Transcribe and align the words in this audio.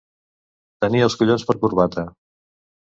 Tenir 0.85 1.03
els 1.09 1.19
collons 1.21 1.47
per 1.51 1.59
corbata. 1.63 2.09